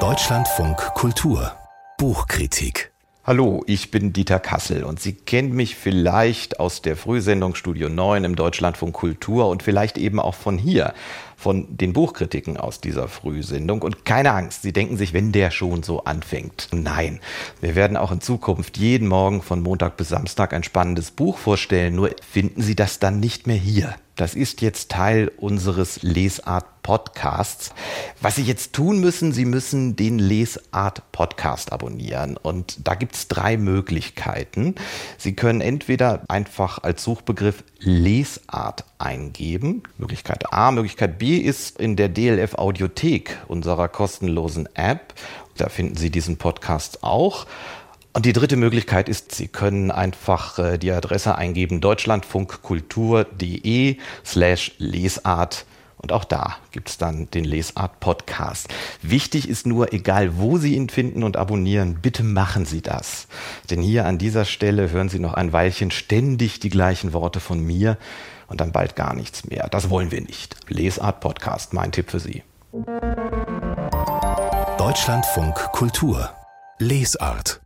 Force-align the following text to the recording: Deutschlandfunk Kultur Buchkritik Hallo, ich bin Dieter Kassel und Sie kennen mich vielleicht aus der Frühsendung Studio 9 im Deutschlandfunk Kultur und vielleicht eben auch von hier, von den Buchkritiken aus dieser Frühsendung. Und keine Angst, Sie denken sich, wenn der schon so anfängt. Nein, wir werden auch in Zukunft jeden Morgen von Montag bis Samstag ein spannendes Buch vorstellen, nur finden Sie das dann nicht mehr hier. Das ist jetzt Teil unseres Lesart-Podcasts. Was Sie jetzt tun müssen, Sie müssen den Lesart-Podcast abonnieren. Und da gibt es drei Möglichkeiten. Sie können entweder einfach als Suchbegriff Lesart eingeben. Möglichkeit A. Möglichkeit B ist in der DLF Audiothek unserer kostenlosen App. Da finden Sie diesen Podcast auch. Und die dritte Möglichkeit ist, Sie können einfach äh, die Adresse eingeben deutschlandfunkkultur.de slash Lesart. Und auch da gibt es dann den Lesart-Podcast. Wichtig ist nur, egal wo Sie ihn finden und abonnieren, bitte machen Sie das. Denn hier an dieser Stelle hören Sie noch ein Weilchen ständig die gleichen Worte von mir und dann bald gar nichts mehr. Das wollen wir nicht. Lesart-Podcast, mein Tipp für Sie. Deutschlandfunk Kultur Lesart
Deutschlandfunk 0.00 0.78
Kultur 0.94 1.52
Buchkritik 1.98 2.90
Hallo, 3.22 3.62
ich 3.66 3.90
bin 3.90 4.14
Dieter 4.14 4.40
Kassel 4.40 4.84
und 4.84 4.98
Sie 4.98 5.12
kennen 5.12 5.52
mich 5.52 5.76
vielleicht 5.76 6.58
aus 6.58 6.80
der 6.80 6.96
Frühsendung 6.96 7.54
Studio 7.54 7.90
9 7.90 8.24
im 8.24 8.34
Deutschlandfunk 8.34 8.94
Kultur 8.94 9.50
und 9.50 9.62
vielleicht 9.62 9.98
eben 9.98 10.20
auch 10.20 10.34
von 10.34 10.56
hier, 10.56 10.94
von 11.36 11.76
den 11.76 11.92
Buchkritiken 11.92 12.56
aus 12.56 12.80
dieser 12.80 13.08
Frühsendung. 13.08 13.82
Und 13.82 14.06
keine 14.06 14.32
Angst, 14.32 14.62
Sie 14.62 14.72
denken 14.72 14.96
sich, 14.96 15.12
wenn 15.12 15.30
der 15.30 15.50
schon 15.50 15.82
so 15.82 16.04
anfängt. 16.04 16.68
Nein, 16.72 17.20
wir 17.60 17.74
werden 17.74 17.98
auch 17.98 18.10
in 18.10 18.22
Zukunft 18.22 18.78
jeden 18.78 19.06
Morgen 19.06 19.42
von 19.42 19.62
Montag 19.62 19.98
bis 19.98 20.08
Samstag 20.08 20.54
ein 20.54 20.64
spannendes 20.64 21.10
Buch 21.10 21.36
vorstellen, 21.36 21.94
nur 21.94 22.08
finden 22.26 22.62
Sie 22.62 22.74
das 22.74 23.00
dann 23.00 23.20
nicht 23.20 23.46
mehr 23.46 23.56
hier. 23.56 23.94
Das 24.22 24.36
ist 24.36 24.60
jetzt 24.60 24.92
Teil 24.92 25.32
unseres 25.36 26.04
Lesart-Podcasts. 26.04 27.72
Was 28.20 28.36
Sie 28.36 28.44
jetzt 28.44 28.72
tun 28.72 29.00
müssen, 29.00 29.32
Sie 29.32 29.44
müssen 29.44 29.96
den 29.96 30.20
Lesart-Podcast 30.20 31.72
abonnieren. 31.72 32.36
Und 32.36 32.86
da 32.86 32.94
gibt 32.94 33.16
es 33.16 33.26
drei 33.26 33.56
Möglichkeiten. 33.56 34.76
Sie 35.18 35.34
können 35.34 35.60
entweder 35.60 36.22
einfach 36.28 36.78
als 36.84 37.02
Suchbegriff 37.02 37.64
Lesart 37.80 38.84
eingeben. 38.98 39.82
Möglichkeit 39.98 40.52
A. 40.52 40.70
Möglichkeit 40.70 41.18
B 41.18 41.38
ist 41.38 41.80
in 41.80 41.96
der 41.96 42.08
DLF 42.08 42.54
Audiothek 42.54 43.38
unserer 43.48 43.88
kostenlosen 43.88 44.68
App. 44.76 45.14
Da 45.56 45.68
finden 45.68 45.96
Sie 45.96 46.10
diesen 46.10 46.36
Podcast 46.36 47.02
auch. 47.02 47.48
Und 48.14 48.26
die 48.26 48.34
dritte 48.34 48.56
Möglichkeit 48.56 49.08
ist, 49.08 49.34
Sie 49.34 49.48
können 49.48 49.90
einfach 49.90 50.58
äh, 50.58 50.76
die 50.78 50.92
Adresse 50.92 51.34
eingeben 51.36 51.80
deutschlandfunkkultur.de 51.80 53.96
slash 54.24 54.72
Lesart. 54.78 55.66
Und 55.96 56.12
auch 56.12 56.24
da 56.24 56.56
gibt 56.72 56.90
es 56.90 56.98
dann 56.98 57.30
den 57.30 57.44
Lesart-Podcast. 57.44 58.68
Wichtig 59.02 59.48
ist 59.48 59.66
nur, 59.66 59.92
egal 59.92 60.36
wo 60.36 60.58
Sie 60.58 60.74
ihn 60.74 60.88
finden 60.88 61.22
und 61.22 61.36
abonnieren, 61.36 61.98
bitte 62.02 62.24
machen 62.24 62.66
Sie 62.66 62.82
das. 62.82 63.28
Denn 63.70 63.80
hier 63.80 64.04
an 64.04 64.18
dieser 64.18 64.44
Stelle 64.44 64.90
hören 64.90 65.08
Sie 65.08 65.20
noch 65.20 65.34
ein 65.34 65.52
Weilchen 65.52 65.92
ständig 65.92 66.60
die 66.60 66.70
gleichen 66.70 67.12
Worte 67.12 67.40
von 67.40 67.60
mir 67.60 67.96
und 68.48 68.60
dann 68.60 68.72
bald 68.72 68.96
gar 68.96 69.14
nichts 69.14 69.46
mehr. 69.46 69.68
Das 69.70 69.90
wollen 69.90 70.10
wir 70.10 70.20
nicht. 70.20 70.56
Lesart-Podcast, 70.68 71.72
mein 71.72 71.92
Tipp 71.92 72.10
für 72.10 72.20
Sie. 72.20 72.42
Deutschlandfunk 74.76 75.54
Kultur 75.72 76.30
Lesart 76.78 77.61